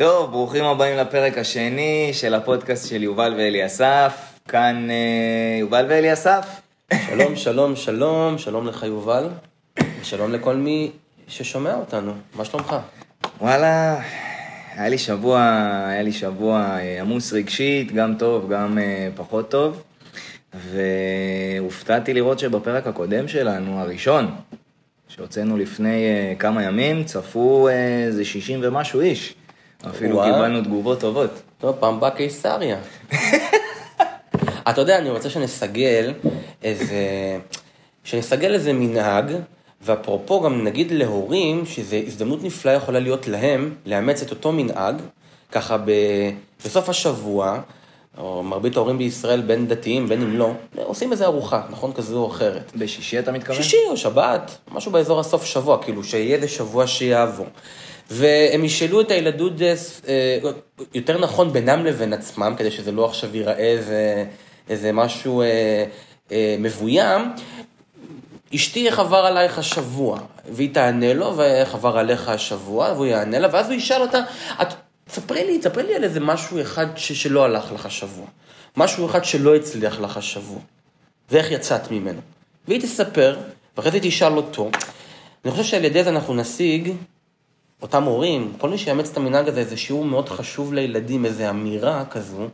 [0.00, 4.38] טוב, ברוכים הבאים לפרק השני של הפודקאסט של יובל ואליסף.
[4.48, 6.60] כאן אה, יובל ואליסף.
[7.06, 9.28] שלום, שלום, שלום, שלום לך יובל,
[10.00, 10.90] ושלום לכל מי
[11.28, 12.12] ששומע אותנו.
[12.34, 12.76] מה שלומך?
[13.40, 14.00] וואלה,
[14.74, 15.40] היה לי שבוע,
[15.88, 19.82] היה לי שבוע אה, עמוס רגשית, גם טוב, גם אה, פחות טוב.
[20.54, 24.30] והופתעתי לראות שבפרק הקודם שלנו, הראשון,
[25.08, 29.34] שהוצאנו לפני אה, כמה ימים, צפו אה, איזה 60 ומשהו איש.
[29.88, 30.22] אפילו.
[30.22, 31.30] קיבלנו תגובות טובות.
[31.58, 32.78] טוב, פעם באה קיסריה.
[34.68, 36.12] אתה יודע, אני רוצה שנסגל
[36.62, 36.96] איזה...
[38.04, 39.32] שנסגל איזה מנהג,
[39.82, 44.94] ואפרופו גם נגיד להורים, שזו הזדמנות נפלאה יכולה להיות להם, לאמץ את אותו מנהג,
[45.52, 45.90] ככה ב...
[46.64, 47.60] בסוף השבוע,
[48.18, 51.92] או מרבית ההורים בישראל, בין דתיים, בין אם לא, עושים איזה ארוחה, נכון?
[51.92, 52.72] כזו או אחרת.
[52.76, 53.62] בשישי אתה מתכוון?
[53.62, 57.46] שישי או שבת, משהו באזור הסוף שבוע, כאילו שיהיה איזה שבוע שיעבור.
[58.10, 59.74] והם ישאלו את הילדות, אה,
[60.08, 60.50] אה,
[60.94, 64.24] יותר נכון בינם לבין עצמם, כדי שזה לא עכשיו ייראה איזה,
[64.68, 65.84] איזה משהו אה,
[66.32, 67.22] אה, מבוים.
[68.54, 70.20] אשתי, איך עבר עלייך השבוע?
[70.52, 72.92] והיא תענה לו, ואיך עבר עליך השבוע?
[72.92, 74.20] והוא יענה לה, ואז הוא ישאל אותה,
[74.62, 74.68] את,
[75.08, 78.26] ספרי לי, ספרי לי על איזה משהו אחד ש, שלא הלך לך השבוע.
[78.76, 80.58] משהו אחד שלא הצליח לך השבוע.
[81.30, 82.20] ואיך יצאת ממנו.
[82.68, 83.36] והיא תספר,
[83.76, 84.70] ואחרי זה תשאל אותו.
[85.44, 86.92] אני חושב שעל ידי זה אנחנו נשיג,
[87.82, 92.04] אותם הורים, כל מי שיאמץ את המנהג הזה, זה שיעור מאוד חשוב לילדים, איזו אמירה
[92.10, 92.46] כזו,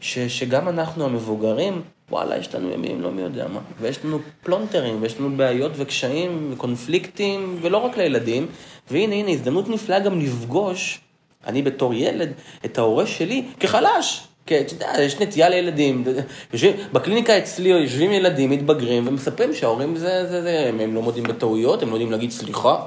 [0.00, 5.02] ש, שגם אנחנו המבוגרים, וואלה, יש לנו ימים לא מי יודע מה, ויש לנו פלונטרים,
[5.02, 8.46] ויש לנו בעיות וקשיים וקונפליקטים, ולא רק לילדים,
[8.90, 11.00] והנה, הנה, הזדמנות נפלאה גם לפגוש,
[11.46, 12.32] אני בתור ילד,
[12.64, 14.26] את ההורה שלי כחלש.
[14.46, 16.04] כי אתה יודע, יש נטייה לילדים,
[16.52, 21.24] יושבים, בקליניקה אצלי יושבים ילדים מתבגרים ומספרים שההורים זה, זה, זה, הם, הם לא מודים
[21.24, 22.84] בטעויות, הם לא יודעים להגיד סליחה.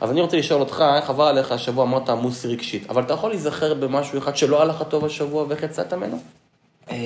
[0.00, 3.30] אז אני רוצה לשאול אותך, איך עבר עליך השבוע, אמרת עמוס רגשית, אבל אתה יכול
[3.30, 6.18] להיזכר במשהו אחד שלא היה לך טוב השבוע ואיך יצאת ממנו?
[6.90, 6.96] אה,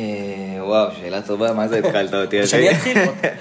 [0.60, 2.46] וואו, שאלה טובה, מה זה התחלת אותי?
[2.46, 2.98] שאני אתחיל?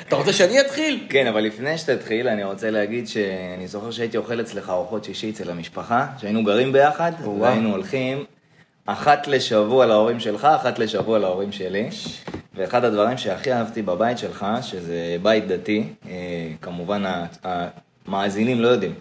[0.07, 1.07] אתה רוצה שאני אתחיל?
[1.09, 5.51] כן, אבל לפני שתתחיל, אני רוצה להגיד שאני זוכר שהייתי אוכל אצלך ארוחות שישי אצל
[5.51, 7.11] המשפחה, שהיינו גרים ביחד.
[7.39, 8.25] והיינו הולכים
[8.85, 11.89] אחת לשבוע להורים שלך, אחת לשבוע להורים שלי.
[12.55, 16.13] ואחד הדברים שהכי אהבתי בבית שלך, שזה בית דתי, אה,
[16.61, 17.03] כמובן
[17.43, 18.93] המאזינים לא יודעים,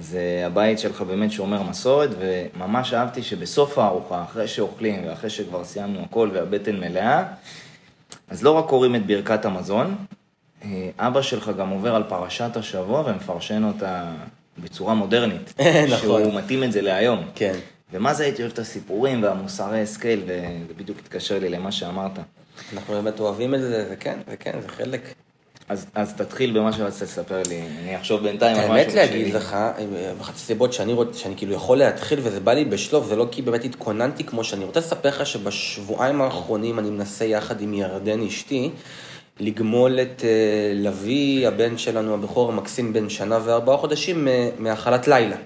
[0.00, 6.00] זה הבית שלך באמת שומר מסורת, וממש אהבתי שבסוף הארוחה, אחרי שאוכלים ואחרי שכבר סיימנו
[6.00, 7.24] הכל והבטן מלאה,
[8.28, 9.96] אז לא רק קוראים את ברכת המזון,
[10.64, 14.12] אה, אבא שלך גם עובר על פרשת השבוע ומפרשן אותה
[14.58, 15.54] בצורה מודרנית.
[15.92, 15.98] נכון.
[15.98, 17.22] שהוא מתאים את זה להיום.
[17.34, 17.54] כן.
[17.92, 22.18] ומה זה הייתי אוהב את הסיפורים והמוסרי השכל, וזה בדיוק התקשר לי למה שאמרת.
[22.72, 25.14] אנחנו באמת אוהבים את זה, זה כן, זה כן, זה חלק.
[25.68, 29.32] אז, אז תתחיל במה שרצית לספר לי, אני אחשוב בינתיים על משהו האמת להגיד שלי.
[29.32, 29.56] לך,
[30.20, 33.42] אחת הסיבות שאני רוצה, שאני כאילו יכול להתחיל וזה בא לי בשלוף, זה לא כי
[33.42, 38.70] באמת התכוננתי כמו שאני רוצה לספר לך שבשבועיים האחרונים אני מנסה יחד עם ירדן אשתי
[39.40, 45.36] לגמול את אה, לביא, הבן שלנו הבכור המקסים בן שנה וארבעה חודשים אה, מהאכלת לילה.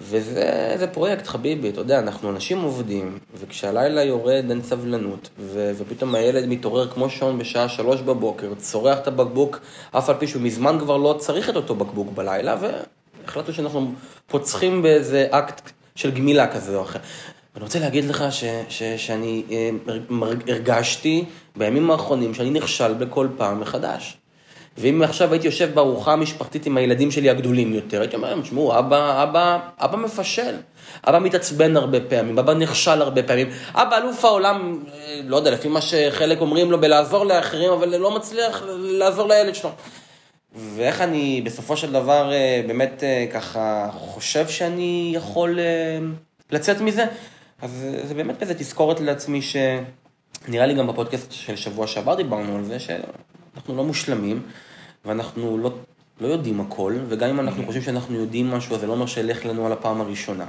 [0.00, 6.14] וזה זה פרויקט, חביבי, אתה יודע, אנחנו אנשים עובדים, וכשהלילה יורד אין סבלנות, ו, ופתאום
[6.14, 9.60] הילד מתעורר כמו שעון בשעה שלוש בבוקר, צורח את הבקבוק,
[9.90, 13.92] אף על פי שהוא מזמן כבר לא צריך את אותו בקבוק בלילה, והחלטנו שאנחנו
[14.26, 16.98] פוצחים באיזה אקט של גמילה כזה או אחר.
[17.56, 19.70] אני רוצה להגיד לך ש, ש, שאני אה,
[20.48, 21.24] הרגשתי
[21.56, 24.16] בימים האחרונים שאני נכשל בכל פעם מחדש.
[24.78, 28.78] ואם עכשיו הייתי יושב בארוחה המשפחתית עם הילדים שלי הגדולים יותר, הייתי אומר להם, תשמעו,
[28.78, 30.56] אבא, אבא, אבא מפשל.
[31.08, 33.48] אבא מתעצבן הרבה פעמים, אבא נכשל הרבה פעמים.
[33.74, 38.10] אבא אלוף העולם, אה, לא יודע, לפי מה שחלק אומרים לו בלעזור לאחרים, אבל לא
[38.10, 39.70] מצליח לעזור לילד שלו.
[40.54, 45.58] ואיך אני בסופו של דבר אה, באמת אה, ככה חושב שאני יכול
[46.50, 47.06] לצאת מזה?
[47.62, 52.64] אז זה באמת כזה תזכורת לעצמי שנראה לי גם בפודקאסט של שבוע שעבר דיברנו על
[52.64, 52.76] זה
[53.64, 54.42] שאנחנו לא מושלמים
[55.04, 55.70] ואנחנו לא,
[56.20, 59.46] לא יודעים הכל, וגם אם אנחנו חושבים שאנחנו יודעים משהו, אז זה לא אומר שילך
[59.46, 60.46] לנו על הפעם הראשונה.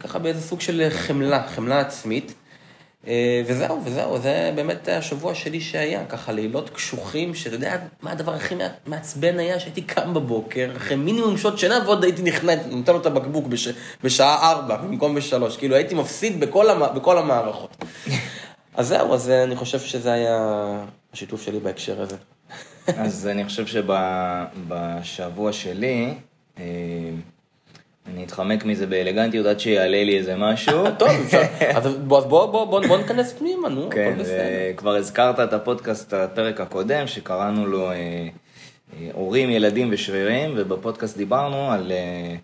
[0.00, 2.34] ככה באיזה סוג של חמלה, חמלה עצמית.
[3.06, 8.34] אה, וזהו, וזהו, זה באמת השבוע שלי שהיה, ככה לילות קשוחים, שאתה יודע מה הדבר
[8.34, 9.60] הכי מע- מעצבן היה?
[9.60, 13.68] שהייתי קם בבוקר, אחרי מינימום שעות שינה, ועוד הייתי נכנס, נותן לו את הבקבוק בש,
[14.04, 17.76] בשעה ארבע, במקום בשלוש, כאילו הייתי מפסיד בכל, המ, בכל המערכות.
[18.78, 20.38] אז זהו, אז אה, אני חושב שזה היה
[21.12, 22.16] השיתוף שלי בהקשר הזה.
[23.04, 26.14] אז אני חושב שבשבוע שלי,
[26.58, 26.64] אה,
[28.06, 30.84] אני אתחמק מזה באלגנטיות עד שיעלה לי איזה משהו.
[30.98, 31.42] טוב, אפשר,
[31.76, 34.70] אז בוא, בוא, בוא, בוא, בוא ניכנס פנימה, נו, כן, הכל בסדר.
[34.72, 41.72] וכבר הזכרת את הפודקאסט, הפרק הקודם, שקראנו לו אה, אה, הורים, ילדים ושרירים, ובפודקאסט דיברנו
[41.72, 42.36] על אה,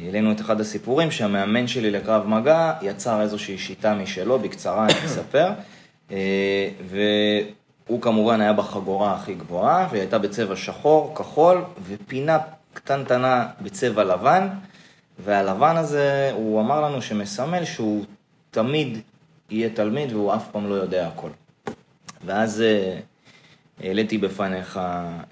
[0.00, 5.50] העלינו את אחד הסיפורים שהמאמן שלי לקרב מגע יצר איזושהי שיטה משלו, בקצרה אני אספר,
[6.10, 12.38] אה, והוא כמובן היה בחגורה הכי גבוהה, והיא הייתה בצבע שחור, כחול, ופינה
[12.74, 14.48] קטנטנה בצבע לבן,
[15.24, 18.04] והלבן הזה, הוא אמר לנו שמסמל שהוא
[18.50, 18.98] תמיד
[19.50, 21.30] יהיה תלמיד והוא אף פעם לא יודע הכל.
[22.24, 22.98] ואז אה,
[23.82, 24.80] העליתי בפניך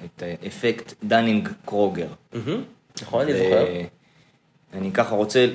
[0.05, 2.09] את אפקט דנינג קרוגר.
[3.03, 3.65] נכון, אני זוכר.
[4.75, 5.47] אני ככה רוצה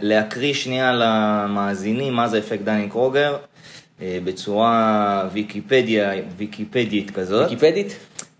[0.00, 3.36] להקריא שנייה למאזינים מה זה אפקט דנינג קרוגר
[4.02, 7.50] אה, בצורה ויקיפדיה, ויקיפדית כזאת.
[7.50, 7.96] ויקיפדית?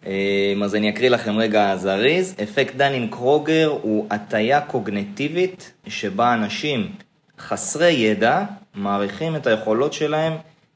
[0.07, 2.35] אה, אז אני אקריא לכם רגע זריז.
[2.43, 6.93] אפקט דנינג קרוגר הוא הטיה קוגניטיבית שבה אנשים
[7.39, 8.45] חסרי ידע
[8.75, 10.33] מעריכים את היכולות שלהם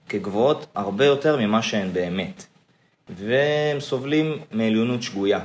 [0.08, 2.44] כגבוהות הרבה יותר ממה שהן באמת.
[3.08, 5.40] והם סובלים מעליונות שגויה.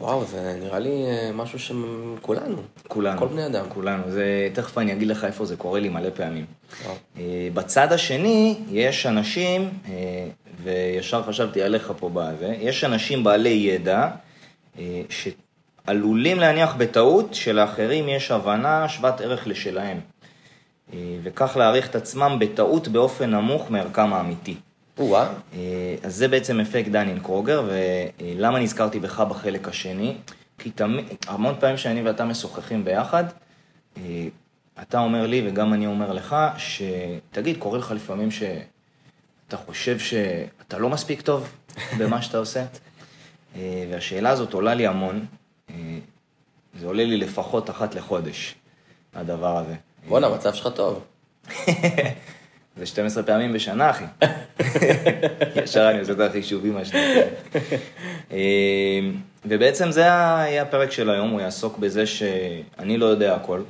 [0.00, 2.56] וואו, זה נראה לי אה, משהו שכולנו.
[2.88, 3.18] כולנו.
[3.18, 3.64] כל בני אדם.
[3.68, 4.02] כולנו.
[4.10, 6.44] זה, תכף אני אגיד לך איפה זה קורה לי מלא פעמים.
[6.84, 6.94] וואו.
[7.18, 10.28] אה, בצד השני, יש אנשים, אה,
[10.62, 14.08] וישר חשבתי עליך פה בזה, יש אנשים בעלי ידע,
[15.08, 20.00] שעלולים להניח בטעות שלאחרים יש הבנה שוות ערך לשלהם.
[21.22, 24.54] וכך להעריך את עצמם בטעות באופן נמוך מערכם האמיתי.
[25.00, 25.32] או-אה.
[25.54, 30.16] אה, אז זה בעצם אפקט דנין קרוגר, ולמה נזכרתי בך בחלק השני?
[30.58, 33.24] כי תמיד, המון פעמים שאני ואתה משוחחים ביחד,
[33.96, 34.02] אה,
[34.82, 40.88] אתה אומר לי וגם אני אומר לך, שתגיד, קורה לך לפעמים שאתה חושב שאתה לא
[40.88, 41.52] מספיק טוב
[41.98, 42.64] במה שאתה עושה?
[43.56, 45.26] אה, והשאלה הזאת עולה לי המון,
[46.78, 48.54] זה עולה לי לפחות אחת לחודש,
[49.14, 49.74] הדבר הזה.
[50.08, 51.04] בואנה, המצב שלך טוב.
[52.76, 54.04] זה 12 פעמים בשנה, אחי.
[55.64, 56.98] ישר אני עושה את החישובים מה שאתה
[59.44, 63.62] ובעצם זה יהיה הפרק של היום, הוא יעסוק בזה שאני לא יודע הכל,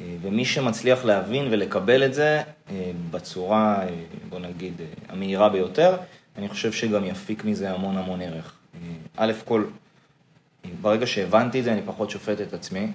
[0.00, 3.88] אה, ומי שמצליח להבין ולקבל את זה אה, בצורה, אה,
[4.28, 4.72] בוא נגיד,
[5.08, 5.96] המהירה ביותר,
[6.36, 8.54] אני חושב שגם יפיק מזה המון המון ערך.
[9.16, 9.64] א' כל,
[10.80, 12.86] ברגע שהבנתי את זה, אני פחות שופט את עצמי,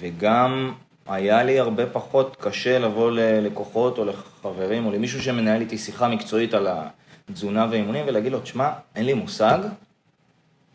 [0.00, 0.72] וגם
[1.10, 6.54] היה לי הרבה פחות קשה לבוא ללקוחות או לחברים או למישהו שמנהל איתי שיחה מקצועית
[6.54, 6.68] על
[7.28, 9.58] התזונה ואימונים ולהגיד לו, תשמע, אין לי מושג,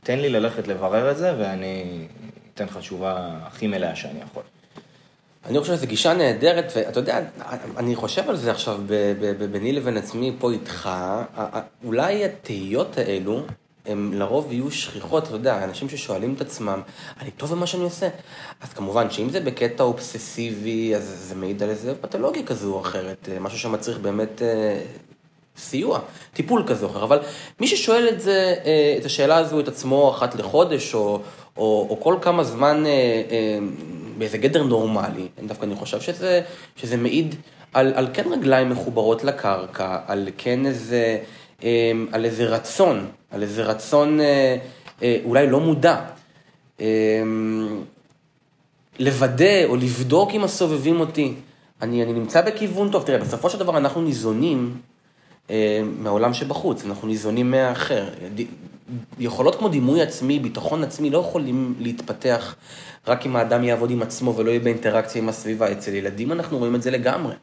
[0.04, 2.08] תן לי ללכת לברר את זה ואני
[2.54, 4.44] אתן לך תשובה הכי מלאה שאני יכול.
[5.46, 7.20] אני חושב שזו גישה נהדרת, ואתה יודע,
[7.78, 8.80] אני חושב על זה עכשיו
[9.52, 10.90] ביני לבין עצמי פה איתך,
[11.84, 13.46] אולי התהיות האלו,
[13.86, 16.82] הם לרוב יהיו שכיחות, אתה יודע, אנשים ששואלים את עצמם,
[17.22, 18.08] אני טוב במה שאני עושה?
[18.62, 23.30] אז כמובן שאם זה בקטע אובססיבי, אז זה מעיד על איזה פתולוגיה כזו או אחרת,
[23.32, 24.80] אה, משהו שמצריך באמת אה,
[25.58, 26.00] סיוע,
[26.34, 27.20] טיפול כזה או אחר, אבל
[27.60, 31.22] מי ששואל את זה, אה, את השאלה הזו את עצמו אחת לחודש, או,
[31.58, 33.60] או, או כל כמה זמן אה, אה,
[34.18, 36.42] באיזה גדר נורמלי, דווקא אני חושב שזה,
[36.76, 37.36] שזה מעיד
[37.74, 41.18] על, על כן רגליים מחוברות לקרקע, על כן איזה,
[41.64, 44.58] אה, על איזה רצון, על איזה רצון אה,
[45.04, 46.02] אה, אולי לא מודע.
[46.82, 46.86] אה,
[49.00, 51.34] לוודא או לבדוק אם הסובבים אותי.
[51.82, 53.04] אני, אני נמצא בכיוון טוב.
[53.04, 54.78] תראה, בסופו של דבר אנחנו ניזונים
[55.50, 58.06] אה, מהעולם שבחוץ, אנחנו ניזונים מהאחר.
[58.36, 58.42] ד,
[59.20, 62.56] יכולות כמו דימוי עצמי, ביטחון עצמי, לא יכולים להתפתח
[63.08, 65.72] רק אם האדם יעבוד עם עצמו ולא יהיה באינטראקציה עם הסביבה.
[65.72, 67.34] אצל ילדים אנחנו רואים את זה לגמרי.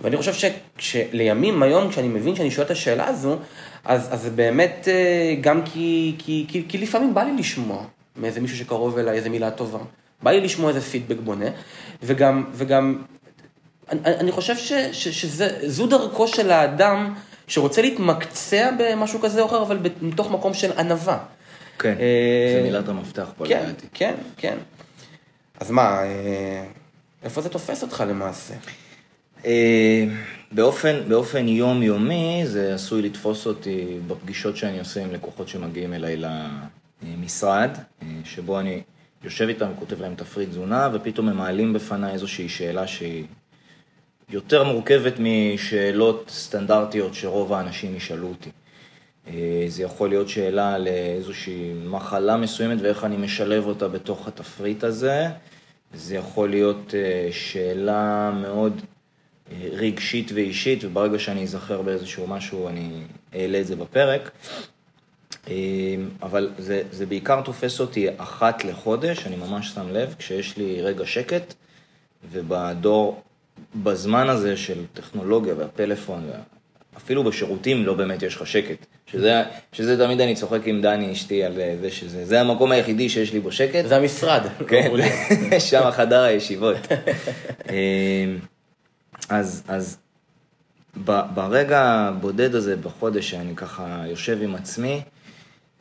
[0.00, 3.36] ואני חושב שלימים, היום, כשאני מבין שאני שואל את השאלה הזו,
[3.84, 7.84] אז, אז זה באמת אה, גם כי, כי, כי, כי לפעמים בא לי לשמוע
[8.16, 9.78] מאיזה מישהו שקרוב אליי איזה מילה טובה.
[10.22, 11.46] בא לי לשמוע איזה פידבק בונה,
[12.02, 13.02] וגם, וגם
[13.88, 17.14] אני, אני חושב ש, ש, שזו דרכו של האדם
[17.46, 21.18] שרוצה להתמקצע במשהו כזה או אחר, אבל מתוך מקום של ענווה.
[21.78, 23.86] כן, אה, זה מילת המפתח פה כן, לדעתי.
[23.94, 24.58] כן, כן.
[25.60, 26.64] אז מה, אה,
[27.22, 28.54] איפה זה תופס אותך למעשה?
[29.44, 30.04] אה,
[30.54, 36.22] באופן, באופן יומיומי זה עשוי לתפוס אותי בפגישות שאני עושה עם לקוחות שמגיעים אליי
[37.02, 37.70] למשרד,
[38.02, 38.82] אה, שבו אני
[39.24, 43.24] יושב איתם וכותב להם תפריט תזונה, ופתאום הם מעלים בפניי איזושהי שאלה שהיא
[44.30, 48.50] יותר מורכבת משאלות סטנדרטיות שרוב האנשים ישאלו אותי.
[49.28, 54.84] אה, זה יכול להיות שאלה על איזושהי מחלה מסוימת ואיך אני משלב אותה בתוך התפריט
[54.84, 55.26] הזה.
[55.94, 58.80] זה יכול להיות אה, שאלה מאוד
[59.72, 62.88] רגשית ואישית, וברגע שאני אזכר באיזשהו משהו, אני
[63.34, 64.30] אעלה את זה בפרק.
[65.48, 65.54] אה,
[66.22, 71.06] אבל זה, זה בעיקר תופס אותי אחת לחודש, אני ממש שם לב, כשיש לי רגע
[71.06, 71.54] שקט,
[72.32, 73.22] ובדור,
[73.82, 76.38] בזמן הזה של טכנולוגיה והפלאפון, וה-
[76.96, 78.86] אפילו בשירותים לא באמת יש לך שקט.
[79.06, 79.42] שזה,
[79.72, 83.32] שזה תמיד אני צוחק עם דני אשתי על אה, זה שזה, זה המקום היחידי שיש
[83.32, 83.86] לי בו שקט.
[83.88, 84.42] זה המשרד.
[84.68, 84.90] כן,
[85.70, 86.76] שם חדר הישיבות.
[89.28, 89.98] אז, אז
[91.04, 95.02] ב, ברגע הבודד הזה בחודש שאני ככה יושב עם עצמי,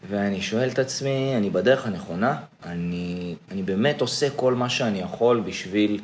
[0.10, 2.38] ואני שואל את עצמי, אני בדרך הנכונה?
[2.66, 6.02] אני, אני באמת עושה כל מה שאני יכול בשביל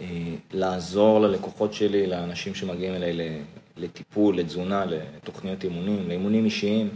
[0.00, 0.06] אה,
[0.52, 3.42] לעזור ללקוחות שלי, לאנשים שמגיעים אליי
[3.76, 6.90] לטיפול, לתזונה, לתוכניות אימונים, לאימונים אישיים.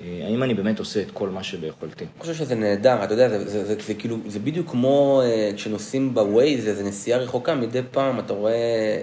[0.00, 2.04] אה, האם אני באמת עושה את כל מה שביכולתי?
[2.04, 5.56] אני חושב שזה נהדר, אתה יודע, זה, זה, זה, זה כאילו, זה בדיוק כמו uh,
[5.56, 8.52] כשנוסעים בווייז, איזה נסיעה רחוקה, מדי פעם אתה רואה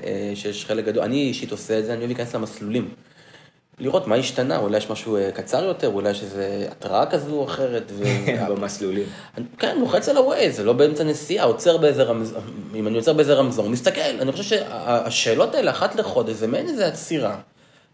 [0.02, 2.90] uh, שיש חלק גדול, אני אישית עושה את זה, אני אוהב להיכנס למסלולים.
[3.80, 7.92] לראות מה השתנה, אולי יש משהו קצר יותר, אולי יש איזו התראה כזו או אחרת.
[7.92, 8.04] ו...
[8.52, 9.06] במסלולים.
[9.58, 12.42] כן, לוחץ על הווייז, זה לא באמצע נסיעה, עוצר באיזה רמזור,
[12.76, 16.88] אם אני עוצר באיזה רמזור, מסתכל, אני חושב שהשאלות האלה, אחת לחודש, זה מעין איזה
[16.88, 17.38] עצירה.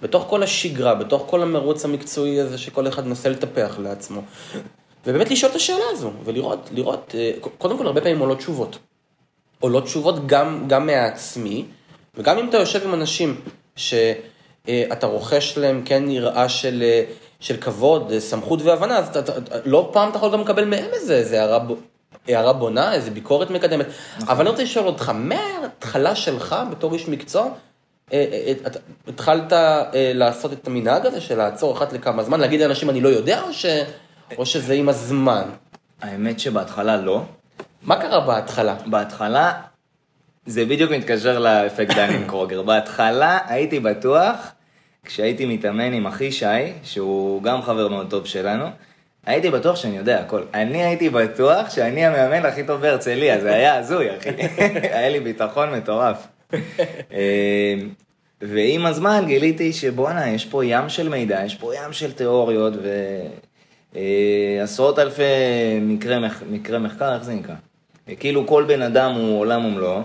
[0.04, 4.22] בתוך כל השגרה, בתוך כל המרוץ המקצועי הזה שכל אחד מנסה לטפח לעצמו.
[5.06, 8.78] ובאמת לשאול את השאלה הזו, ולראות, לראות, אה, קודם כל הרבה פעמים עולות תשובות.
[9.60, 11.66] עולות תשובות גם, גם מהעצמי,
[12.16, 13.42] וגם אם אתה יושב עם אנשים
[13.76, 17.04] שאתה רוכש להם כן יראה של, אה,
[17.40, 20.90] של כבוד, אה, סמכות והבנה, אז אתה, אתה, לא פעם אתה יכול גם לקבל מהם
[20.94, 21.66] איזה, איזה הערה,
[22.28, 23.86] הערה בונה, איזה ביקורת מקדמת.
[24.18, 24.30] נכון.
[24.30, 27.50] אבל אני רוצה לשאול אותך, מההתחלה שלך בתור איש מקצוע,
[29.08, 29.54] התחלת
[29.94, 33.42] לעשות את המנהג הזה של לעצור אחת לכמה זמן, להגיד לאנשים אני לא יודע,
[34.38, 35.44] או, שזה עם הזמן?
[36.02, 37.22] האמת שבהתחלה לא.
[37.84, 38.76] מה קרה בהתחלה?
[38.86, 39.54] בהתחלה,
[40.46, 42.62] זה בדיוק מתקשר לאפקט דנין קרוגר.
[42.62, 44.52] בהתחלה הייתי בטוח,
[45.06, 48.66] כשהייתי מתאמן עם אחי שי, שהוא גם חבר מאוד טוב שלנו,
[49.26, 50.44] הייתי בטוח שאני יודע הכל.
[50.54, 54.30] אני הייתי בטוח שאני המאמן הכי טוב בהרצליה, זה היה הזוי, אחי.
[54.96, 56.28] היה לי ביטחון מטורף.
[57.12, 57.90] אמ,
[58.42, 62.74] ועם הזמן גיליתי שבואנה, יש פה ים של מידע, יש פה ים של תיאוריות
[63.94, 65.24] ועשרות אה, אלפי
[65.82, 66.16] מקרי,
[66.50, 67.56] מקרי מחקר, איך זה נקרא?
[68.20, 70.02] כאילו כל בן אדם הוא עולם ומלואו,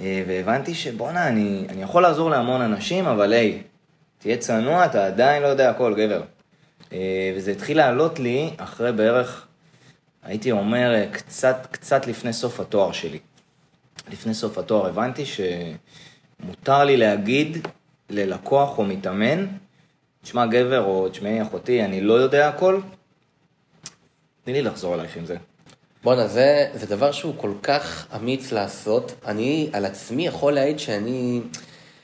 [0.00, 3.62] אה, והבנתי שבואנה, אני, אני יכול לעזור להמון אנשים, אבל היי,
[4.18, 6.20] תהיה צנוע, אתה עדיין לא יודע הכל, גבר.
[6.92, 9.46] אה, וזה התחיל לעלות לי אחרי בערך,
[10.22, 13.18] הייתי אומר, קצת, קצת לפני סוף התואר שלי.
[14.10, 17.66] לפני סוף התואר הבנתי שמותר לי להגיד
[18.10, 19.46] ללקוח או מתאמן,
[20.22, 22.80] תשמע גבר או תשמעי אחותי, אני לא יודע הכל,
[24.44, 25.36] תני לי לחזור אלייך עם זה.
[26.04, 29.14] בואנה, זה, זה דבר שהוא כל כך אמיץ לעשות.
[29.26, 31.40] אני על עצמי יכול להעיד שאני,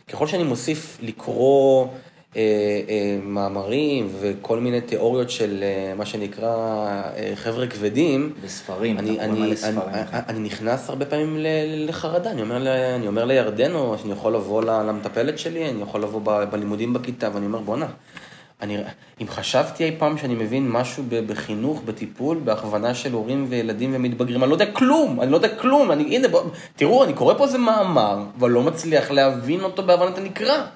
[0.08, 1.88] ככל שאני מוסיף לקרוא
[3.22, 6.56] מאמרים וכל מיני תיאוריות של אה, מה שנקרא
[7.34, 8.32] חבר'ה כבדים.
[8.44, 9.42] בספרים, אני, אתה אני.
[9.42, 11.36] אני, אני, אני נכנס הרבה פעמים
[11.86, 12.56] לחרדה, אני אומר,
[12.94, 17.28] אני אומר לירדן, או שאני יכול לבוא למטפלת שלי, אני יכול לבוא ב, בלימודים בכיתה,
[17.34, 17.86] ואני אומר, בואנה,
[18.62, 18.76] אני,
[19.20, 24.50] אם חשבתי אי פעם שאני מבין משהו בחינוך, בטיפול, בהכוונה של הורים וילדים ומתבגרים, אני
[24.50, 26.42] לא יודע כלום, אני לא יודע כלום, אני, הנה, בוא,
[26.76, 30.66] תראו, אני קורא פה איזה מאמר, אבל לא מצליח להבין אותו בהבנת הנקרא.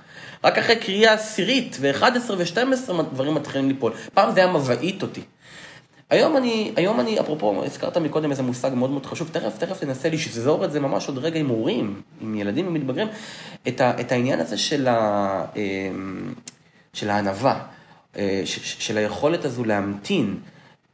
[0.44, 3.92] רק אחרי קריאה עשירית ו-11 ו-12 דברים מתחילים ליפול.
[4.14, 5.20] פעם זה היה מבעית אותי.
[6.10, 10.08] היום אני, היום אני, אפרופו, הזכרת מקודם איזה מושג מאוד מאוד חשוב, תכף, תכף תנסה
[10.08, 13.08] לשזור את זה ממש עוד רגע עם הורים, עם ילדים ומתבגרים,
[13.68, 16.34] את, ה, את העניין הזה של, ה, אמ,
[16.92, 17.60] של הענווה,
[18.16, 20.36] אה, של היכולת הזו להמתין,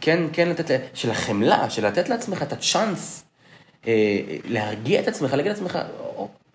[0.01, 3.25] כן, כן לתת, של החמלה, של לתת לעצמך את הצ'אנס,
[3.87, 5.79] אה, להרגיע את עצמך, להגיד לעצמך,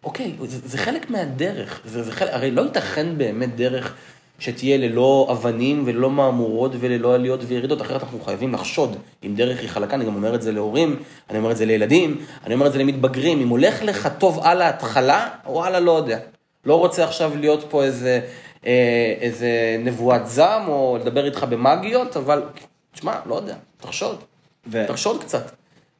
[0.03, 3.95] אוקיי, זה, זה חלק מהדרך, זה, זה חלק, הרי לא ייתכן באמת דרך
[4.39, 9.69] שתהיה ללא אבנים וללא מהמורות וללא עליות וירידות, אחרת אנחנו חייבים לחשוד אם דרך היא
[9.69, 10.95] חלקה, אני גם אומר את זה להורים,
[11.29, 14.61] אני אומר את זה לילדים, אני אומר את זה למתבגרים, אם הולך לך טוב על
[14.61, 16.19] ההתחלה, וואלה, לא יודע.
[16.65, 18.21] לא רוצה עכשיו להיות פה איזה,
[18.65, 22.43] אה, איזה נבואת זעם או לדבר איתך במאגיות, אבל
[22.91, 24.23] תשמע, לא יודע, תחשוד,
[24.67, 24.85] ו...
[24.87, 25.51] תחשוד קצת.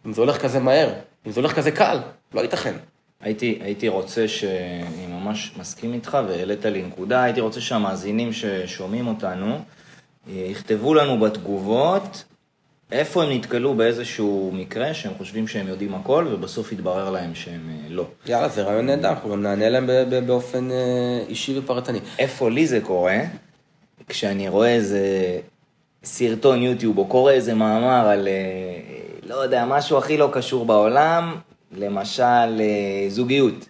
[0.05, 0.89] אם זה הולך כזה מהר,
[1.27, 1.99] אם זה הולך כזה קל,
[2.33, 2.73] לא ייתכן.
[3.21, 9.59] הייתי, הייתי רוצה, שאני ממש מסכים איתך והעלית לי נקודה, הייתי רוצה שהמאזינים ששומעים אותנו
[10.29, 12.23] אה, יכתבו לנו בתגובות
[12.91, 17.89] איפה הם נתקלו באיזשהו מקרה שהם חושבים שהם יודעים הכל ובסוף יתברר להם שהם אה,
[17.89, 18.05] לא.
[18.25, 19.89] יאללה, זה רעיון נהדר, אנחנו גם נענה להם
[20.25, 21.99] באופן אה, אישי ופרטני.
[22.19, 23.19] איפה לי זה קורה?
[24.07, 24.99] כשאני רואה איזה
[26.03, 28.27] סרטון יוטיוב או קורא איזה מאמר על,
[29.23, 31.35] לא יודע, משהו הכי לא קשור בעולם,
[31.71, 33.69] למשל אה, זוגיות.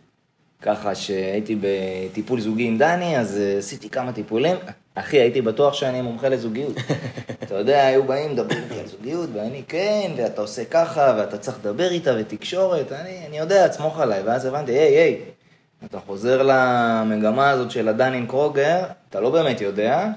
[0.61, 4.57] ככה שהייתי בטיפול זוגי עם דני, אז אה, עשיתי כמה טיפולים.
[4.95, 6.75] אחי, הייתי בטוח שאני מומחה לזוגיות.
[7.43, 11.57] אתה יודע, היו באים, מדברים איתי על זוגיות, ואני כן, ואתה עושה ככה, ואתה צריך
[11.59, 14.21] לדבר איתה, ותקשורת, אני, אני יודע, תסמוך עליי.
[14.21, 15.17] ואז הבנתי, היי, היי,
[15.85, 20.07] אתה חוזר למגמה הזאת של הדנין קרוגר, אתה לא באמת יודע,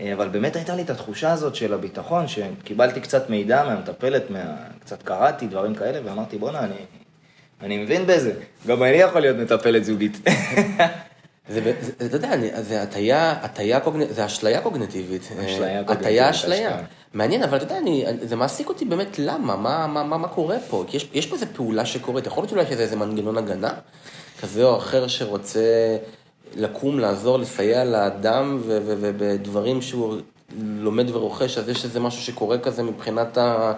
[0.00, 4.56] אה, אבל באמת הייתה לי את התחושה הזאת של הביטחון, שקיבלתי קצת מידע מהמטפלת, מה...
[4.80, 6.74] קצת קראתי, דברים כאלה, ואמרתי, בואנה, אני,
[7.62, 8.32] אני מבין בזה,
[8.66, 10.18] גם אני יכול להיות מטפלת זוגית.
[11.48, 11.72] זה,
[12.06, 14.00] אתה יודע, אני- זה הטיה, הטיה קוגנ...
[14.10, 15.22] זה אשליה קוגנטיבית.
[15.22, 16.76] אשליה אה, קוגניטיבית, הטיה אשליה.
[17.14, 20.56] מעניין, אבל אתה יודע, אני, זה מעסיק אותי באמת למה, מה, מה, מה, מה קורה
[20.70, 20.84] פה?
[20.86, 23.72] כי יש, יש פה איזו פעולה שקורית, יכול להיות אולי שזה איזה מנגנון הגנה
[24.40, 25.96] כזה או אחר שרוצה
[26.56, 30.16] לקום, לעזור, לסייע לאדם, ובדברים שהוא
[30.58, 33.72] לומד ורוכש, אז יש איזה משהו שקורה כזה מבחינת ה...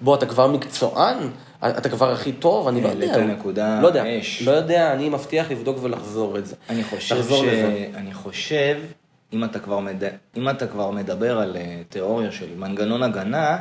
[0.00, 1.18] בוא, אתה כבר מקצוען?
[1.64, 2.68] אתה כבר הכי טוב?
[2.68, 3.26] אני לא העלית יודע.
[3.26, 4.42] נקודה לא יודע, אש.
[4.42, 6.56] לא יודע, אני מבטיח לבדוק ולחזור את זה.
[6.68, 7.32] אני חושב ש...
[7.32, 7.88] לזה.
[7.94, 8.76] אני חושב,
[9.32, 10.02] אם אתה כבר, מד...
[10.36, 13.58] אם אתה כבר מדבר על אה, תיאוריה של מנגנון הגנה,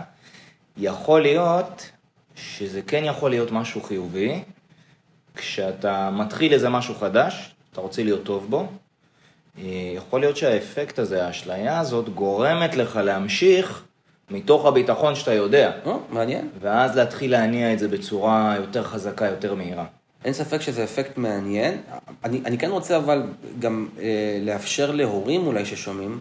[0.77, 1.89] יכול להיות
[2.35, 4.43] שזה כן יכול להיות משהו חיובי,
[5.35, 8.67] כשאתה מתחיל איזה משהו חדש, אתה רוצה להיות טוב בו,
[9.57, 9.63] אה,
[9.95, 13.83] יכול להיות שהאפקט הזה, האשליה הזאת, גורמת לך להמשיך
[14.31, 16.49] מתוך הביטחון שאתה יודע, אה, מעניין.
[16.61, 19.85] ואז להתחיל להניע את זה בצורה יותר חזקה, יותר מהירה.
[20.25, 21.77] אין ספק שזה אפקט מעניין.
[22.23, 23.23] אני, אני כן רוצה אבל
[23.59, 26.19] גם אה, לאפשר להורים אולי ששומעים,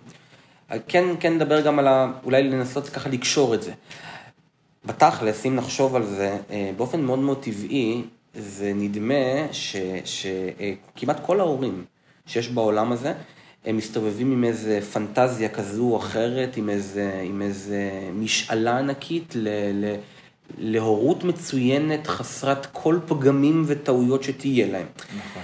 [0.70, 2.12] אה, כן, כן לדבר גם על ה...
[2.24, 3.72] אולי לנסות ככה לקשור את זה.
[4.84, 8.02] בתכלס, אם נחשוב על זה, אה, באופן מאוד מאוד טבעי,
[8.34, 9.52] זה נדמה
[10.04, 11.84] שכמעט כל ההורים
[12.26, 13.12] שיש בעולם הזה,
[13.64, 19.48] הם מסתובבים עם איזה פנטזיה כזו או אחרת, עם איזה, עם איזה משאלה ענקית ל,
[19.72, 19.94] ל,
[20.58, 24.86] להורות מצוינת, חסרת כל פגמים וטעויות שתהיה להם.
[25.16, 25.42] נכון.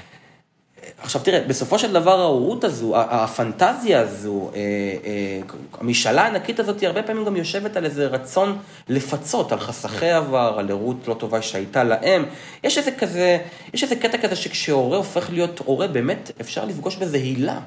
[0.99, 4.61] עכשיו תראה, בסופו של דבר ההורות הזו, הפנטזיה הזו, אה,
[5.04, 5.40] אה,
[5.80, 10.54] המשאלה הענקית הזאת, היא הרבה פעמים גם יושבת על איזה רצון לפצות על חסכי עבר,
[10.59, 12.25] על הורות לא טובה שהייתה להם.
[12.64, 13.38] יש איזה כזה,
[13.75, 17.61] יש איזה קטע כזה שכשהורה הופך להיות הורה, באמת אפשר לפגוש בזה הילה.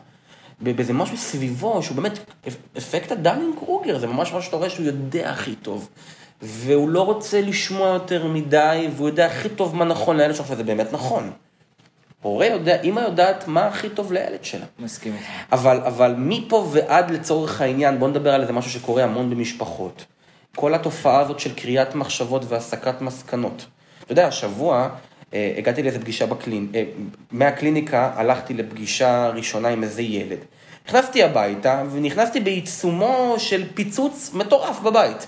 [0.61, 2.19] באיזה משהו סביבו, שהוא באמת
[2.77, 5.89] אפקט הדנינג קרוגר, זה ממש מה שאתה רואה שהוא יודע הכי טוב.
[6.41, 10.63] והוא לא רוצה לשמוע יותר מדי, והוא יודע הכי טוב מה נכון לילד שלך, וזה
[10.63, 11.31] באמת נכון.
[12.21, 14.65] הורה יודע, אימא יודעת מה הכי טוב לילד שלה.
[14.79, 15.25] מסכים איתך.
[15.51, 20.05] אבל, אבל מפה ועד לצורך העניין, בוא נדבר על איזה משהו שקורה המון במשפחות.
[20.55, 23.65] כל התופעה הזאת של קריאת מחשבות והסקת מסקנות.
[24.03, 24.89] אתה יודע, השבוע
[25.33, 26.67] הגעתי לאיזה פגישה בקלינ...
[26.75, 26.83] אה,
[27.31, 30.37] מהקליניקה הלכתי לפגישה ראשונה עם איזה ילד.
[30.87, 35.27] נכנסתי הביתה ונכנסתי בעיצומו של פיצוץ מטורף בבית.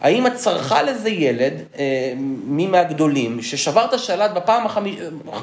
[0.00, 2.12] האמא צרחה לזה ילד, אה,
[2.44, 4.66] מי מהגדולים, ששבר את השלט בפעם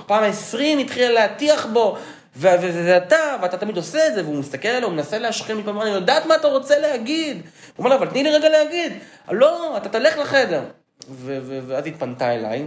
[0.10, 1.98] העשרים, התחילה להטיח בו,
[2.36, 5.82] ו- וזה אתה, ואתה תמיד עושה את זה, והוא מסתכל עליו, הוא מנסה להשחיל מפעם,
[5.82, 7.38] אני יודעת מה אתה רוצה להגיד.
[7.38, 7.44] הוא
[7.78, 8.94] אומר לו, אבל תני לי רגע להגיד.
[9.32, 10.62] לא, אתה תלך לחדר.
[11.10, 12.66] ו- ו- ואז היא פנתה אליי,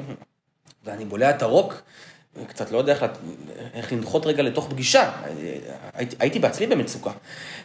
[0.85, 1.83] ואני בולע את הרוק,
[2.47, 3.05] קצת לא יודע איך,
[3.75, 5.11] איך לנחות רגע לתוך פגישה.
[5.95, 7.11] הייתי, הייתי בעצמי במצוקה.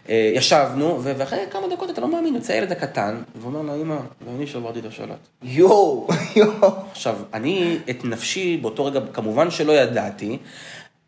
[0.10, 4.48] אה, ישבנו, ואחרי כמה דקות, אתה לא מאמין, יוצא הילד הקטן, ואומר לה, אמא, ואני
[4.48, 5.28] שברתי את השלט.
[5.44, 6.70] יואו, יואו.
[6.92, 10.38] עכשיו, אני את נפשי באותו רגע, כמובן שלא ידעתי,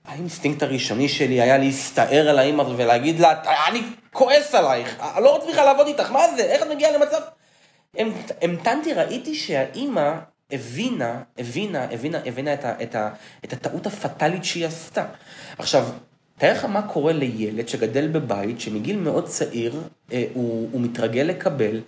[0.05, 3.33] האינסטינקט הראשוני שלי היה להסתער על האמא ולהגיד לה,
[3.67, 3.81] אני
[4.13, 7.19] כועס עלייך, אני לא רוצה בכלל לעבוד איתך, מה זה, איך את מגיעה למצב...
[7.97, 10.13] המת- המתנתי, ראיתי שהאימא
[10.51, 13.09] הבינה, הבינה, הבינה, הבינה את, ה, את, ה,
[13.45, 15.05] את הטעות הפטאלית שהיא עשתה.
[15.57, 15.85] עכשיו,
[16.37, 19.81] תאר לך מה קורה לילד שגדל בבית, שמגיל מאוד צעיר,
[20.13, 21.81] אה, הוא, הוא מתרגל לקבל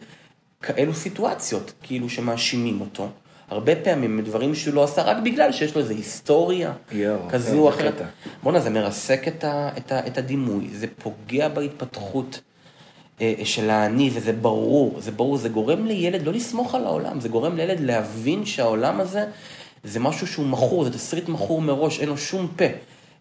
[0.62, 3.10] כאלו סיטואציות, כאילו שמאשימים אותו.
[3.50, 7.56] הרבה פעמים מדברים שהוא לא עשה רק בגלל שיש לו איזו היסטוריה יואו, כזו זה
[7.58, 8.02] או אחרת.
[8.44, 12.42] בואנה, זה מרסק את, ה, את, ה, את הדימוי, זה פוגע בהתפתחות
[13.44, 17.56] של האני, וזה ברור, זה ברור, זה גורם לילד לא לסמוך על העולם, זה גורם
[17.56, 19.26] לילד להבין שהעולם הזה
[19.84, 22.66] זה משהו שהוא מכור, זה תסריט מכור מראש, אין לו שום פה,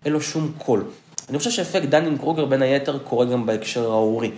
[0.05, 0.85] אין לו שום קול.
[1.29, 4.31] אני חושב שאפקט דנינג קרוגר בין היתר קורה גם בהקשר ההורי.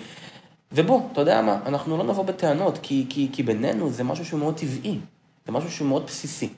[0.72, 4.40] ובוא, אתה יודע מה, אנחנו לא נבוא בטענות, כי, כי, כי בינינו זה משהו שהוא
[4.40, 4.98] מאוד טבעי,
[5.46, 6.48] זה משהו שהוא מאוד בסיסי.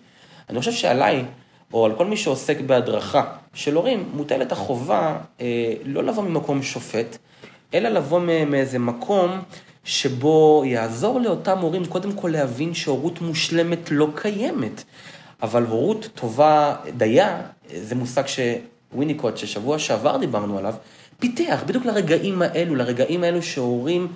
[0.50, 1.24] אני חושב שעליי,
[1.72, 7.18] או על כל מי שעוסק בהדרכה של הורים, מוטלת החובה אה, לא לבוא ממקום שופט,
[7.74, 9.42] אלא לבוא מאיזה מקום
[9.84, 14.84] שבו יעזור לאותם הורים קודם כל להבין שהורות מושלמת לא קיימת.
[15.42, 17.40] אבל הורות טובה דייה,
[17.74, 20.74] זה מושג שוויניקוט, ששבוע שעבר דיברנו עליו,
[21.18, 24.08] פיתח בדיוק לרגעים האלו, לרגעים האלו שהורים,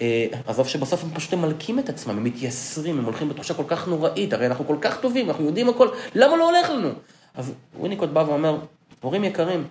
[0.00, 3.88] אה, עזוב שבסוף הם פשוט ממלכים את עצמם, הם מתייסרים, הם הולכים בתחושה כל כך
[3.88, 6.88] נוראית, הרי אנחנו כל כך טובים, אנחנו יודעים הכל, למה לא הולך לנו?
[7.34, 8.58] אז וויניקוט בא ואומר,
[9.00, 9.64] הורים יקרים,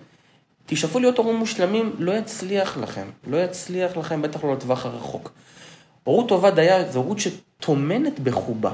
[0.66, 3.06] תשאפו להיות הורים מושלמים, לא יצליח לכם.
[3.26, 5.32] לא יצליח לכם, בטח לא לטווח הרחוק.
[6.04, 8.72] הורות טובה דייה זו הורות שטומנת בחובה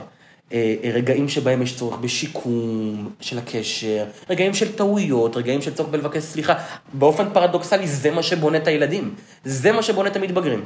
[0.53, 6.22] אה, רגעים שבהם יש צורך בשיקום של הקשר, רגעים של טעויות, רגעים של צורך בלבקש
[6.22, 6.55] סליחה.
[6.92, 10.64] באופן פרדוקסלי זה מה שבונה את הילדים, זה מה שבונה את המתבגרים.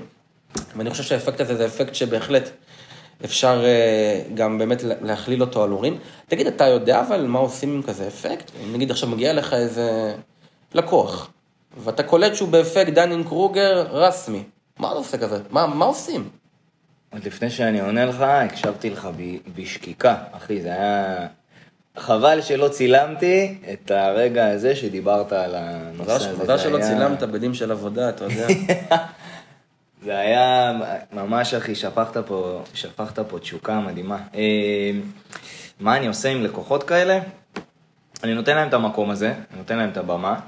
[0.76, 2.50] ואני חושב שהאפקט הזה זה אפקט שבהחלט
[3.24, 5.98] אפשר אה, גם באמת להכליל אותו על הורים.
[6.28, 8.50] תגיד, אתה יודע אבל מה עושים עם כזה אפקט?
[8.72, 10.14] נגיד עכשיו מגיע לך איזה
[10.74, 11.30] לקוח,
[11.76, 14.42] ואתה קולט שהוא באפקט דנינג קרוגר רסמי,
[14.78, 15.38] מה אתה עושה כזה?
[15.50, 16.28] מה, מה עושים?
[17.12, 19.08] עוד לפני שאני עונה לך, הקשבתי לך
[19.56, 21.26] בשקיקה, אחי, זה היה...
[21.96, 26.42] חבל שלא צילמתי את הרגע הזה שדיברת על הנושא הזה.
[26.42, 26.86] מזל שלא היה...
[26.86, 28.46] צילמת בדים של עבודה, אתה יודע.
[30.04, 30.72] זה היה
[31.12, 34.18] ממש, אחי, שפכת פה, שפכת פה תשוקה מדהימה.
[34.34, 34.90] אה,
[35.80, 37.18] מה אני עושה עם לקוחות כאלה?
[38.24, 40.40] אני נותן להם את המקום הזה, אני נותן להם את הבמה,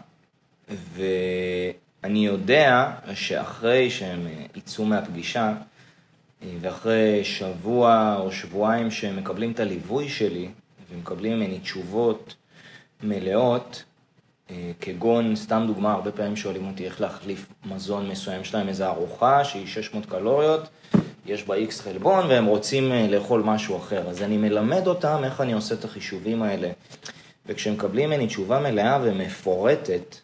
[0.94, 5.52] ואני יודע שאחרי שהם יצאו מהפגישה,
[6.60, 10.48] ואחרי שבוע או שבועיים שהם מקבלים את הליווי שלי,
[10.92, 12.34] ומקבלים ממני תשובות
[13.02, 13.84] מלאות,
[14.50, 18.86] אה, כגון, סתם דוגמה, הרבה פעמים שואלים אותי איך להחליף מזון מסוים, יש להם איזו
[18.86, 20.68] ארוחה שהיא 600 קלוריות,
[21.26, 24.08] יש בה איקס חלבון והם רוצים אה, לאכול משהו אחר.
[24.08, 26.70] אז אני מלמד אותם איך אני עושה את החישובים האלה.
[27.46, 30.16] וכשהם מקבלים ממני תשובה מלאה ומפורטת,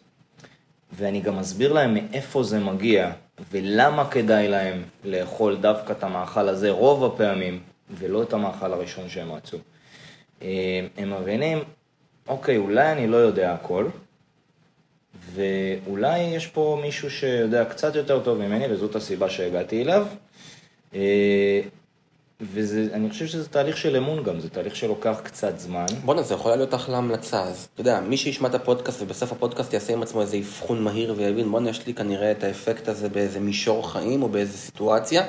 [0.93, 3.11] ואני גם מסביר להם מאיפה זה מגיע,
[3.51, 7.59] ולמה כדאי להם לאכול דווקא את המאכל הזה רוב הפעמים,
[7.91, 9.57] ולא את המאכל הראשון שהם רצו.
[10.41, 11.59] אה, הם מבינים,
[12.27, 13.87] אוקיי, אולי אני לא יודע הכל,
[15.33, 20.07] ואולי יש פה מישהו שיודע קצת יותר טוב ממני, וזאת הסיבה שהגעתי אליו.
[22.41, 25.85] ואני חושב שזה תהליך של אמון גם, זה תהליך שלוקח קצת זמן.
[26.05, 29.73] בואנה, זה יכול להיות אחלה המלצה, אז אתה יודע, מי שישמע את הפודקאסט ובסוף הפודקאסט
[29.73, 33.39] יעשה עם עצמו איזה אבחון מהיר ויבין, בואנה, יש לי כנראה את האפקט הזה באיזה
[33.39, 35.23] מישור חיים או באיזה סיטואציה,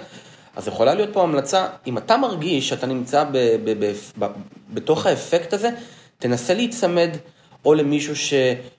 [0.56, 3.30] אז יכולה להיות פה המלצה, אם אתה מרגיש שאתה נמצא ב,
[3.64, 4.26] ב, ב, ב,
[4.74, 5.70] בתוך האפקט הזה,
[6.18, 7.10] תנסה להיצמד
[7.64, 8.34] או למישהו ש,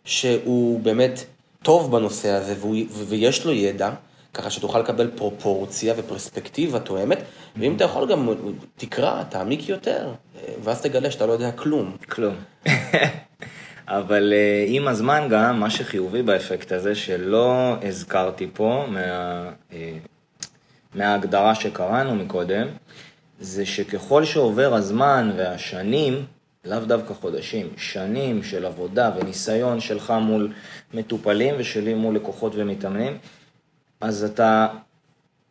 [0.05, 1.23] שהוא באמת
[1.63, 2.75] טוב בנושא הזה והוא,
[3.07, 3.89] ויש לו ידע,
[4.33, 7.17] ככה שתוכל לקבל פרופורציה ופרספקטיבה תואמת,
[7.55, 8.29] ואם אתה יכול גם,
[8.75, 10.13] תקרא, תעמיק יותר,
[10.63, 11.97] ואז תגלה שאתה לא יודע כלום.
[12.09, 12.35] כלום.
[13.87, 19.73] אבל uh, עם הזמן גם, מה שחיובי באפקט הזה, שלא הזכרתי פה מה, uh,
[20.95, 22.67] מההגדרה שקראנו מקודם,
[23.39, 26.25] זה שככל שעובר הזמן והשנים,
[26.65, 30.53] לאו דווקא חודשים, שנים של עבודה וניסיון שלך מול
[30.93, 33.17] מטופלים ושלי מול לקוחות ומתאמנים,
[34.01, 34.67] אז אתה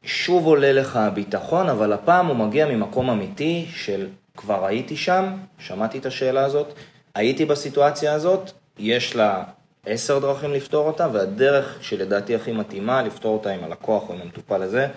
[0.02, 5.98] שוב עולה לך הביטחון, אבל הפעם הוא מגיע ממקום אמיתי של כבר הייתי שם, שמעתי
[5.98, 6.74] את השאלה הזאת,
[7.14, 9.44] הייתי בסיטואציה הזאת, יש לה
[9.86, 14.62] עשר דרכים לפתור אותה, והדרך שלדעתי הכי מתאימה לפתור אותה עם הלקוח או עם המטופל
[14.62, 14.88] הזה,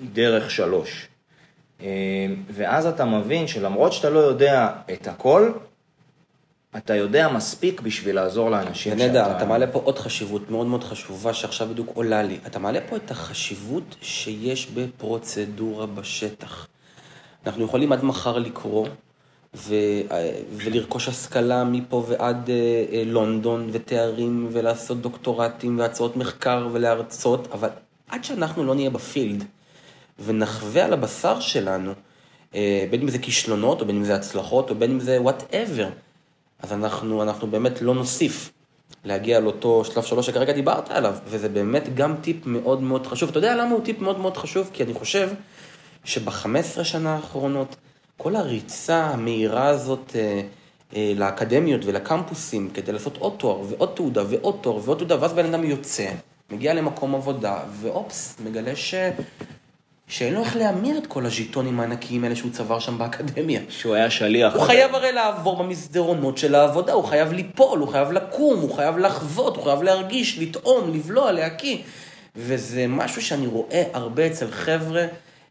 [0.00, 1.08] היא דרך שלוש.
[1.80, 1.86] אה,
[2.50, 5.52] ואז אתה מבין שלמרות שאתה לא יודע את הכל,
[6.76, 9.06] אתה יודע מספיק בשביל לעזור לאנשים שאתה...
[9.06, 12.38] נהדר, אתה מעלה פה עוד חשיבות מאוד מאוד חשובה שעכשיו בדיוק עולה לי.
[12.46, 16.68] אתה מעלה פה את החשיבות שיש בפרוצדורה בשטח.
[17.46, 18.86] אנחנו יכולים עד מחר לקרוא
[19.54, 19.74] ו...
[20.52, 22.54] ולרכוש השכלה מפה ועד אה,
[22.92, 27.68] אה, לונדון ותארים ולעשות דוקטורטים והצעות מחקר ולהרצות, אבל
[28.08, 29.44] עד שאנחנו לא נהיה ב field
[30.24, 31.92] ונחווה על הבשר שלנו,
[32.54, 35.88] אה, בין אם זה כישלונות או בין אם זה הצלחות או בין אם זה whatever,
[36.62, 38.52] אז אנחנו, אנחנו באמת לא נוסיף
[39.04, 43.28] להגיע לאותו שלב שלוש שכרגע דיברת עליו, וזה באמת גם טיפ מאוד מאוד חשוב.
[43.28, 44.70] אתה יודע למה הוא טיפ מאוד מאוד חשוב?
[44.72, 45.30] כי אני חושב
[46.04, 47.76] שב-15 שנה האחרונות,
[48.16, 50.40] כל הריצה המהירה הזאת אה,
[50.96, 55.54] אה, לאקדמיות ולקמפוסים, כדי לעשות עוד תואר ועוד תעודה ועוד תואר ועוד תעודה, ואז בן
[55.54, 56.10] אדם יוצא,
[56.50, 58.94] מגיע למקום עבודה, ואופס, מגלה ש...
[60.08, 63.60] שאין לו איך להמיר את כל הז'יטונים הענקיים האלה שהוא צבר שם באקדמיה.
[63.68, 64.54] שהוא היה שליח.
[64.54, 68.98] הוא חייב הרי לעבור במסדרונות של העבודה, הוא חייב ליפול, הוא חייב לקום, הוא חייב
[68.98, 71.78] לחוות, הוא חייב להרגיש, לטעום, לבלוע, להקיא.
[72.36, 75.06] וזה משהו שאני רואה הרבה אצל חבר'ה.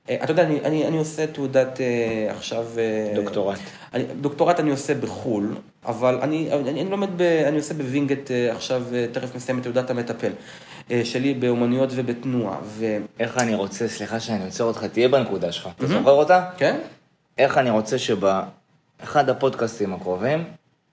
[0.10, 2.65] אה, אתה יודע, אני, אני, אני עושה תעודת uh, עכשיו...
[2.76, 3.60] Uh, דוקטורט.
[3.93, 8.56] אני, דוקטורט אני עושה בחו"ל, אבל אני, אני, אני לומד, ב, אני עושה בווינגייט uh,
[8.56, 10.32] עכשיו, uh, תכף מסיים את תעודת המטפל.
[10.91, 12.58] אה, שלי באומנויות ובתנועה.
[12.63, 12.97] ו...
[13.19, 15.69] איך אני רוצה, סליחה שאני עוצר אותך, תהיה בנקודה שלך.
[15.78, 16.50] אתה זוכר אותה?
[16.58, 16.80] כן.
[17.38, 20.43] איך אני רוצה שבאחד הפודקאסטים הקרובים,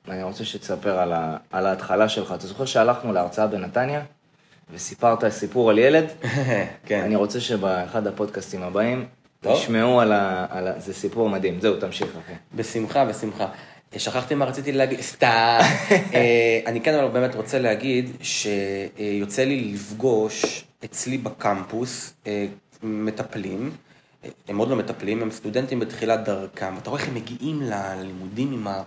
[0.09, 1.37] אני רוצה שתספר על, ה...
[1.53, 2.33] על ההתחלה שלך.
[2.33, 4.03] אתה זוכר שהלכנו להרצאה בנתניה,
[4.73, 6.05] וסיפרת סיפור על ילד?
[6.87, 7.01] כן.
[7.01, 9.07] אני רוצה שבאחד הפודקאסטים הבאים,
[9.41, 10.47] תשמעו על ה...
[10.51, 10.81] על ה...
[10.81, 11.61] זה סיפור מדהים.
[11.61, 12.33] זהו, תמשיך, אחי.
[12.55, 13.47] בשמחה, בשמחה.
[13.99, 15.59] שכחתי מה רציתי להגיד, סתם.
[16.15, 22.47] אה, אני כן אבל באמת רוצה להגיד שיוצא לי לפגוש אצלי בקמפוס אה,
[22.83, 23.71] מטפלים,
[24.49, 28.69] הם עוד לא מטפלים, הם סטודנטים בתחילת דרכם, אתה רואה איך הם מגיעים ללימודים עם,
[28.69, 28.83] ה,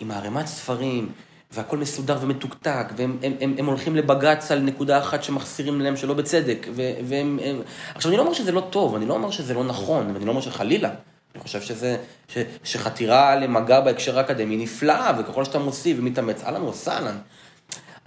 [0.00, 1.12] עם הערימת ספרים,
[1.52, 6.14] והכל מסודר ומתוקתק, והם הם, הם, הם הולכים לבג"ץ על נקודה אחת שמחסירים להם שלא
[6.14, 7.38] בצדק, ו, והם...
[7.44, 7.60] הם...
[7.94, 10.30] עכשיו, אני לא אומר שזה לא טוב, אני לא אומר שזה לא נכון, אני לא
[10.30, 10.90] אומר שחלילה.
[11.44, 11.96] חושב שזה,
[12.28, 17.18] ש, שחתירה למגע בהקשר האקדמי נפלאה, וככל שאתה מוסיף ומתאמץ, אהלן וסהלן.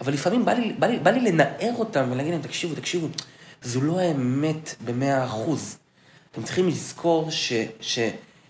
[0.02, 3.08] אבל לפעמים בא לי, בא, לי, בא לי לנער אותם ולהגיד להם, תקשיבו, תקשיבו,
[3.64, 5.78] זו לא האמת במאה אחוז.
[6.32, 8.00] אתם צריכים לזכור ש, ש,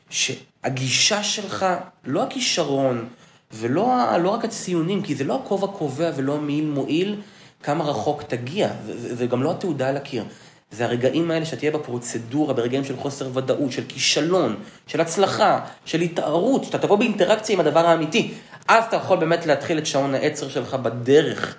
[0.09, 1.65] שהגישה שלך,
[2.05, 3.07] לא הכישרון,
[3.51, 7.21] ולא לא רק הציונים, כי זה לא הכובע קובע ולא מעיל מועיל
[7.63, 10.23] כמה רחוק תגיע, זה, זה, זה גם לא התעודה על הקיר.
[10.71, 14.55] זה הרגעים האלה שאתה תהיה בפרוצדורה, ברגעים של חוסר ודאות, של כישלון,
[14.87, 18.33] של הצלחה, של התערות, שאתה תבוא באינטראקציה עם הדבר האמיתי.
[18.67, 21.57] אז אתה יכול באמת להתחיל את שעון העצר שלך בדרך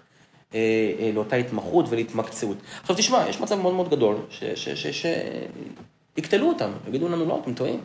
[0.55, 0.61] אה,
[1.01, 2.57] אה, לאותה התמחות ולהתמקצעות.
[2.81, 4.17] עכשיו תשמע, יש מצב מאוד מאוד גדול,
[6.17, 7.81] שיקטלו אותם, יגידו לנו, לא, אתם טועים.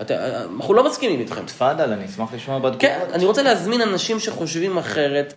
[0.00, 1.46] את, אנחנו לא מסכימים איתכם.
[1.46, 2.80] תפאדל, אני אשמח לשמוע בתגובות.
[2.80, 5.34] כן, אני רוצה להזמין אנשים שחושבים אחרת,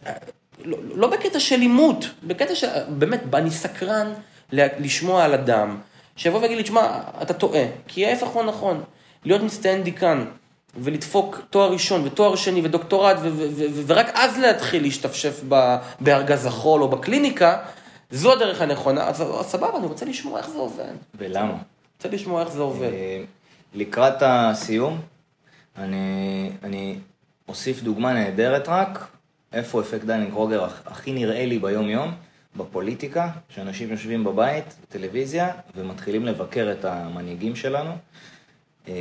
[0.64, 4.14] לא, לא בקטע של עימות, בקטע של, באמת, אני סקרן
[4.52, 5.78] לשמוע על אדם,
[6.16, 8.84] שיבוא ויגיד לי, תשמע, אתה טועה, כי ההפך הוא נכון.
[9.26, 10.26] להיות מצטיין דיקן
[10.78, 13.18] ולדפוק תואר ראשון ותואר שני ודוקטורט,
[13.86, 15.42] ורק אז להתחיל להשתפשף
[16.00, 17.58] בארגז החול או בקליניקה,
[18.12, 19.08] זו הדרך הנכונה.
[19.08, 20.94] אז סבבה, אני רוצה לשמוע איך זה עובד.
[21.16, 21.58] ולמה?
[21.98, 22.94] רוצה לשמוע איך זה עובד.
[22.94, 23.24] אה,
[23.74, 25.02] לקראת הסיום,
[25.78, 26.96] אני, אני
[27.48, 29.08] אוסיף דוגמה נהדרת רק,
[29.54, 32.12] איפה אפקט דאנינג קרוגר הכי נראה לי ביום-יום,
[32.56, 37.92] בפוליטיקה, שאנשים יושבים בבית, בטלוויזיה, ומתחילים לבקר את המנהיגים שלנו,
[38.88, 38.94] אה,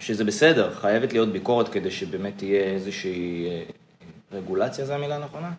[0.00, 3.62] שזה בסדר, חייבת להיות ביקורת כדי שבאמת תהיה איזושהי אה,
[4.32, 5.50] רגולציה, זו המילה הנכונה?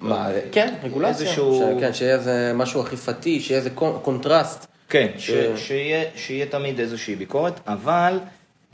[0.00, 1.76] מה, כן, רגולציה, איזשהו...
[1.78, 1.80] ש...
[1.80, 3.70] כן, שיהיה איזה משהו אכיפתי, שיהיה איזה
[4.02, 4.66] קונטרסט.
[4.88, 5.30] כן, ש...
[5.56, 8.18] שיהיה, שיהיה תמיד איזושהי ביקורת, אבל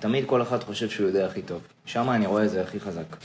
[0.01, 1.61] תמיד כל אחד חושב שהוא יודע הכי טוב.
[1.87, 3.17] שם אני רואה את זה הכי חזק.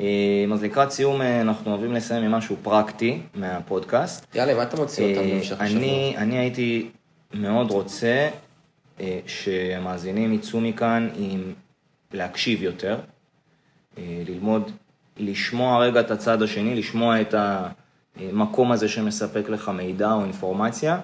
[0.00, 4.34] אה, אז לקראת סיום אנחנו אוהבים לסיים עם משהו פרקטי מהפודקאסט.
[4.34, 5.80] יאללה, מה אתה מוציא אותם במשך השבוע?
[6.16, 6.90] אני, הייתי
[7.34, 8.28] מאוד רוצה
[9.00, 11.52] אה, שהמאזינים יצאו מכאן עם
[12.12, 12.98] להקשיב יותר,
[13.98, 14.70] אה, ללמוד,
[15.16, 17.34] לשמוע רגע את הצד השני, לשמוע את
[18.16, 21.00] המקום הזה שמספק לך מידע או אינפורמציה,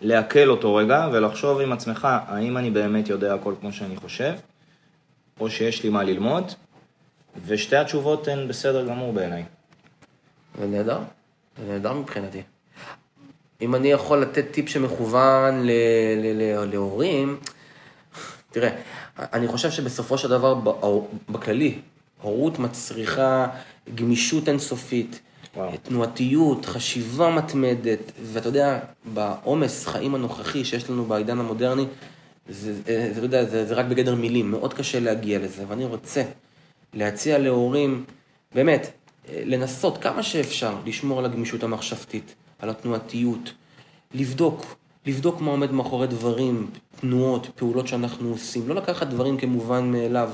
[0.00, 4.32] לעכל אותו רגע ולחשוב עם עצמך, האם אני באמת יודע הכל כמו שאני חושב,
[5.40, 6.52] או שיש לי מה ללמוד,
[7.46, 9.44] ושתי התשובות הן בסדר גמור בעיניי.
[10.60, 10.98] זה נהדר,
[11.58, 12.42] זה נהדר מבחינתי.
[13.60, 15.66] אם אני יכול לתת טיפ שמכוון
[16.72, 17.38] להורים,
[18.50, 18.70] תראה,
[19.18, 20.60] אני חושב שבסופו של דבר,
[21.28, 21.78] בכללי,
[22.22, 23.46] הורות מצריכה
[23.94, 25.20] גמישות אינסופית,
[25.56, 25.76] וואו.
[25.82, 28.78] תנועתיות, חשיבה מתמדת, ואתה יודע,
[29.14, 31.84] בעומס חיים הנוכחי שיש לנו בעידן המודרני,
[32.48, 36.22] זה, זה, זה, זה, זה, זה רק בגדר מילים, מאוד קשה להגיע לזה, ואני רוצה
[36.94, 38.04] להציע להורים,
[38.54, 38.90] באמת,
[39.32, 43.52] לנסות כמה שאפשר לשמור על הגמישות המחשבתית, על התנועתיות,
[44.14, 46.70] לבדוק, לבדוק מה עומד מאחורי דברים,
[47.00, 50.30] תנועות, פעולות שאנחנו עושים, לא לקחת דברים כמובן מאליו.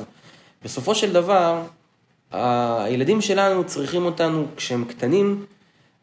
[0.65, 1.63] בסופו של דבר,
[2.31, 5.45] הילדים שלנו צריכים אותנו כשהם קטנים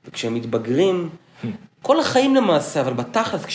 [0.06, 1.10] וכשהם מתבגרים,
[1.82, 3.46] כל החיים למעשה, אבל בתכלס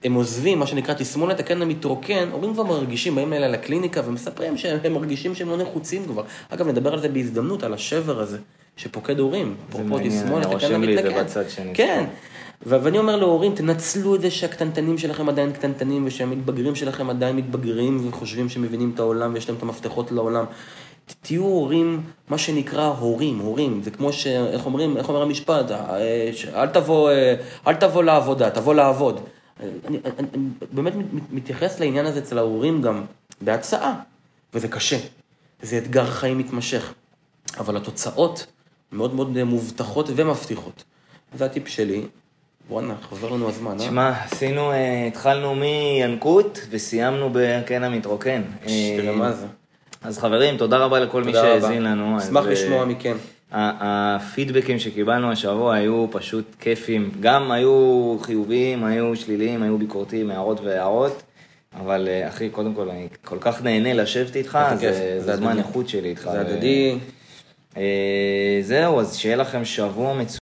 [0.00, 4.92] כשהם עוזבים, מה שנקרא תסמונת הקן המתרוקן, הורים כבר מרגישים, באים אליי לקליניקה ומספרים שהם
[4.92, 6.22] מרגישים שהם לא נחוצים כבר.
[6.48, 8.38] אגב, נדבר על זה בהזדמנות, על השבר הזה
[8.76, 9.54] שפוקד הורים.
[9.68, 11.24] אפרופו תסמונת הקן המתרוקן.
[11.74, 12.04] כן.
[12.62, 18.48] ואני אומר להורים, תנצלו את זה שהקטנטנים שלכם עדיין קטנטנים ושהמתבגרים שלכם עדיין מתבגרים וחושבים
[18.48, 20.44] שהם מבינים את העולם ויש להם את המפתחות לעולם.
[21.22, 24.26] תהיו הורים, מה שנקרא הורים, הורים, זה כמו ש...
[24.26, 25.70] איך אומרים, איך אומר המשפט?
[25.70, 27.34] אה, אל תבוא, אה,
[27.66, 29.20] אל תבוא לעבודה, תבוא לעבוד.
[29.60, 30.92] אני, אני, אני באמת
[31.30, 33.04] מתייחס לעניין הזה אצל ההורים גם
[33.40, 33.94] בהצעה,
[34.54, 34.98] וזה קשה.
[35.62, 36.94] זה אתגר חיים מתמשך.
[37.58, 38.46] אבל התוצאות
[38.92, 40.84] מאוד מאוד מובטחות ומבטיחות.
[41.34, 42.02] זה הטיפ שלי.
[42.70, 43.78] וואנה, חוזר לנו הזמן, אה?
[43.78, 48.42] תשמע, עשינו, אה, התחלנו מינקות וסיימנו בקן המתרוקן.
[48.64, 49.46] תראה מה זה.
[50.02, 52.18] אז חברים, תודה רבה לכל מי שהאזין לנו.
[52.18, 53.16] אשמח לשמוע מכם.
[53.52, 57.10] הפידבקים שקיבלנו השבוע היו פשוט כיפים.
[57.20, 61.22] גם היו חיוביים, היו שליליים, היו ביקורתיים, הערות והערות.
[61.74, 66.08] אבל אה, אחי, קודם כל, אני כל כך נהנה לשבת איתך, זה זמן איכות שלי
[66.08, 66.28] איתך.
[66.32, 66.98] זה הדדי.
[67.76, 70.28] אה, זהו, אז שיהיה לכם שבוע מצוין.